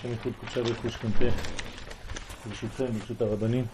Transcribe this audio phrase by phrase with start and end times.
[0.00, 1.24] השם ייחוד קודשה ורכוש כנתה,
[2.46, 3.64] ברשותכם, ברשות הרבנים.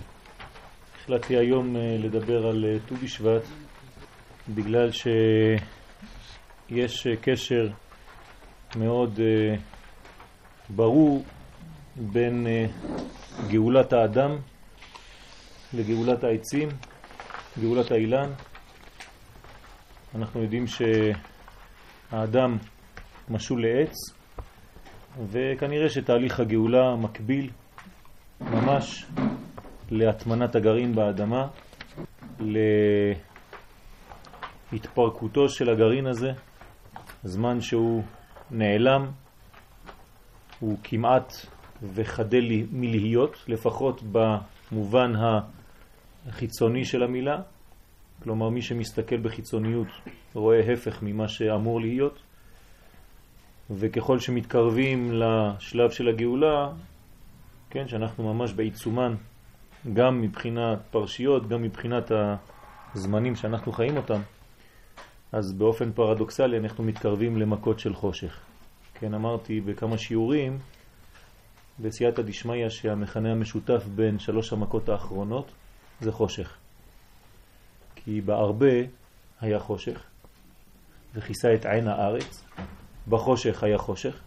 [1.01, 3.43] החלטתי היום אה, לדבר על אה, ט"ו בשבט,
[4.49, 7.69] בגלל שיש אה, קשר
[8.77, 9.21] מאוד
[10.69, 11.25] ברור
[11.97, 12.47] בין
[13.49, 14.37] גאולת האדם
[15.75, 16.69] לגאולת העצים,
[17.61, 18.31] גאולת האילן.
[20.15, 22.59] אנחנו יודעים שהאדם
[23.29, 23.95] משול לעץ,
[25.25, 27.51] וכנראה שתהליך הגאולה מקביל
[28.41, 29.07] ממש
[29.91, 31.47] להטמנת הגרעין באדמה,
[34.73, 36.31] להתפרקותו של הגרעין הזה,
[37.23, 38.03] זמן שהוא
[38.51, 39.07] נעלם,
[40.61, 41.33] הוא כמעט
[41.95, 45.13] וחדל מלהיות, לפחות במובן
[46.27, 47.37] החיצוני של המילה,
[48.23, 49.89] כלומר מי שמסתכל בחיצוניות
[50.35, 52.19] רואה הפך ממה שאמור להיות,
[53.71, 56.69] וככל שמתקרבים לשלב של הגאולה,
[57.71, 59.15] כן, שאנחנו ממש בעיצומן,
[59.93, 62.11] גם מבחינת פרשיות, גם מבחינת
[62.95, 64.21] הזמנים שאנחנו חיים אותם,
[65.33, 68.41] אז באופן פרדוקסלי אנחנו מתקרבים למכות של חושך.
[68.95, 70.59] כן, אמרתי בכמה שיעורים
[71.79, 75.53] בסייעתא דשמיא שהמכנה המשותף בין שלוש המכות האחרונות
[76.01, 76.57] זה חושך.
[77.95, 78.75] כי בהרבה
[79.41, 80.03] היה חושך
[81.15, 82.45] וכיסה את עין הארץ,
[83.09, 84.21] בחושך היה חושך,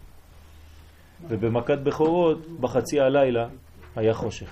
[1.28, 3.48] ובמכת בכורות בחצי הלילה
[3.96, 4.50] היה חושך.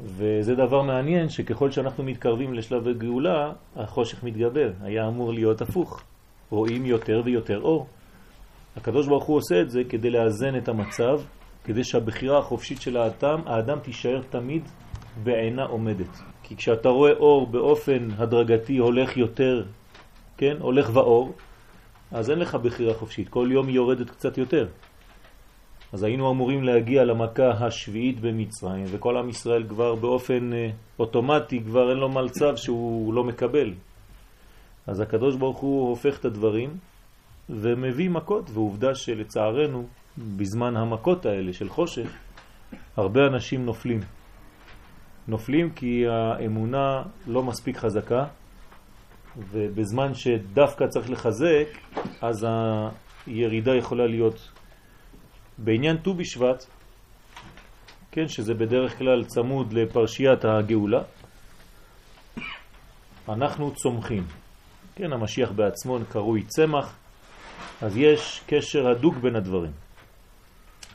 [0.00, 4.70] וזה דבר מעניין שככל שאנחנו מתקרבים לשלב הגאולה, החושך מתגבר.
[4.82, 6.02] היה אמור להיות הפוך.
[6.50, 7.86] רואים יותר ויותר אור.
[8.76, 11.20] הקדוש ברוך הוא עושה את זה כדי לאזן את המצב,
[11.64, 14.62] כדי שהבחירה החופשית של האדם, האדם תישאר תמיד
[15.22, 16.20] בעינה עומדת.
[16.42, 19.64] כי כשאתה רואה אור באופן הדרגתי הולך יותר,
[20.36, 21.32] כן, הולך ואור,
[22.12, 24.66] אז אין לך בחירה חופשית, כל יום היא יורדת קצת יותר.
[25.92, 31.90] אז היינו אמורים להגיע למכה השביעית במצרים, וכל עם ישראל כבר באופן אה, אוטומטי, כבר
[31.90, 33.74] אין לו מלצב שהוא לא מקבל.
[34.86, 36.70] אז הקדוש ברוך הוא הופך את הדברים
[37.50, 39.86] ומביא מכות, ועובדה שלצערנו,
[40.36, 42.16] בזמן המכות האלה של חושך,
[42.96, 44.00] הרבה אנשים נופלים.
[45.28, 48.24] נופלים כי האמונה לא מספיק חזקה,
[49.36, 51.66] ובזמן שדווקא צריך לחזק,
[52.20, 52.46] אז
[53.26, 54.50] הירידה יכולה להיות.
[55.58, 56.66] בעניין ט"ו בשבט,
[58.10, 61.02] כן, שזה בדרך כלל צמוד לפרשיית הגאולה,
[63.28, 64.26] אנחנו צומחים.
[64.94, 66.96] כן, המשיח בעצמו קרוי צמח,
[67.82, 69.72] אז יש קשר הדוק בין הדברים.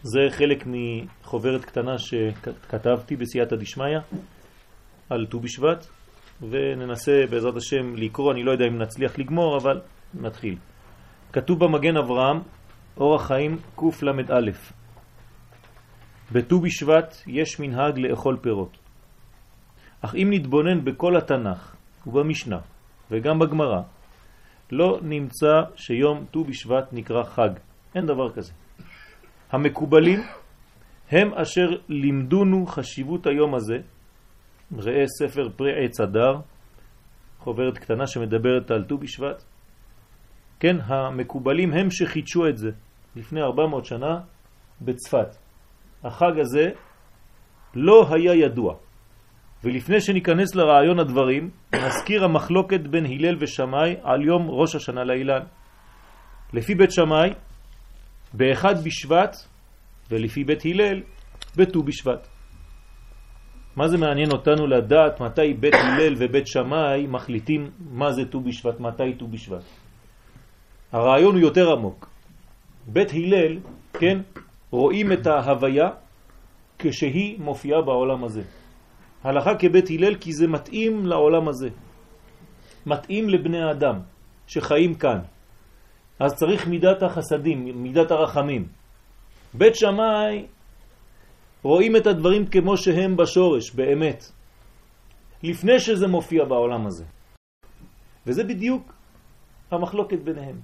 [0.03, 3.97] זה חלק מחוברת קטנה שכתבתי בסייעתא דשמיא
[5.09, 5.87] על ט"ו בשבט,
[6.41, 9.81] וננסה בעזרת השם לקרוא, אני לא יודע אם נצליח לגמור, אבל
[10.13, 10.55] נתחיל.
[11.33, 12.39] כתוב במגן אברהם,
[12.97, 14.51] אורח חיים קל"א
[16.31, 18.77] בט"ו בשבט יש מנהג לאכול פירות.
[20.01, 21.75] אך אם נתבונן בכל התנ"ך
[22.07, 22.57] ובמשנה
[23.11, 23.81] וגם בגמרא,
[24.71, 27.49] לא נמצא שיום ט"ו בשבט נקרא חג.
[27.95, 28.53] אין דבר כזה.
[29.51, 30.19] המקובלים
[31.11, 33.77] הם אשר לימדונו חשיבות היום הזה
[34.71, 36.33] ראה ספר פרי עץ הדר,
[37.39, 39.43] חוברת קטנה שמדברת על ט"ו בשבט.
[40.59, 42.69] כן, המקובלים הם שחידשו את זה
[43.15, 44.19] לפני 400 שנה
[44.81, 45.35] בצפת.
[46.03, 46.69] החג הזה
[47.75, 48.75] לא היה ידוע.
[49.63, 55.45] ולפני שניכנס לרעיון הדברים, נזכיר המחלוקת בין הלל ושמאי על יום ראש השנה לאילן.
[56.53, 57.29] לפי בית שמאי,
[58.33, 59.35] באחד בשבט,
[60.11, 61.01] ולפי בית הלל,
[61.57, 62.27] בט"ו בשבט.
[63.77, 68.79] מה זה מעניין אותנו לדעת מתי בית הלל ובית שמאי מחליטים מה זה ט"ו בשבט,
[68.79, 69.63] מתי ט"ו בשבט?
[70.91, 72.09] הרעיון הוא יותר עמוק.
[72.87, 73.57] בית הלל,
[73.93, 74.17] כן,
[74.71, 75.89] רואים את ההוויה
[76.79, 78.41] כשהיא מופיעה בעולם הזה.
[79.23, 81.69] הלכה כבית הלל כי זה מתאים לעולם הזה.
[82.85, 83.99] מתאים לבני האדם
[84.47, 85.19] שחיים כאן.
[86.19, 88.67] אז צריך מידת החסדים, מידת הרחמים.
[89.53, 90.45] בית שמאי
[91.67, 94.31] רואים את הדברים כמו שהם בשורש, באמת,
[95.43, 97.05] לפני שזה מופיע בעולם הזה.
[98.27, 98.93] וזה בדיוק
[99.71, 100.61] המחלוקת ביניהם.